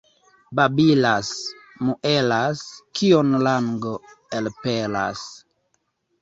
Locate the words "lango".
3.49-3.93